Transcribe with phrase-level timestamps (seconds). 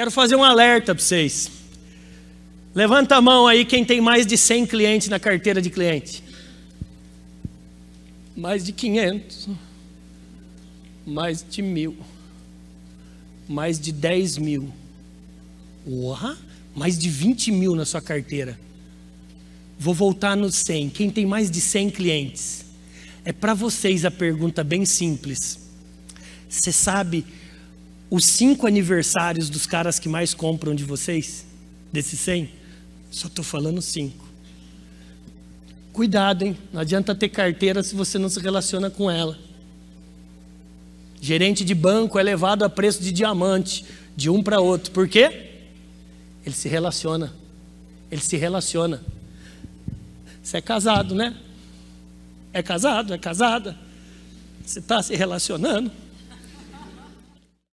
[0.00, 1.50] Quero fazer um alerta para vocês.
[2.74, 6.24] Levanta a mão aí quem tem mais de 100 clientes na carteira de cliente.
[8.34, 9.50] Mais de 500.
[11.06, 11.98] Mais de mil.
[13.46, 14.72] Mais de 10 mil.
[15.86, 16.34] Uau!
[16.74, 18.58] Mais de 20 mil na sua carteira.
[19.78, 20.88] Vou voltar no 100.
[20.88, 22.64] Quem tem mais de 100 clientes?
[23.22, 25.60] É para vocês a pergunta bem simples.
[26.48, 27.22] Você sabe
[28.10, 31.46] os cinco aniversários dos caras que mais compram de vocês?
[31.92, 32.50] Desses 100?
[33.10, 34.28] Só estou falando cinco.
[35.92, 36.56] Cuidado, hein?
[36.72, 39.38] Não adianta ter carteira se você não se relaciona com ela.
[41.20, 43.84] Gerente de banco é levado a preço de diamante,
[44.16, 44.90] de um para outro.
[44.92, 45.50] Por quê?
[46.44, 47.32] Ele se relaciona.
[48.10, 49.02] Ele se relaciona.
[50.42, 51.36] Você é casado, né?
[52.52, 53.76] É casado, é casada.
[54.64, 55.90] Você está se relacionando.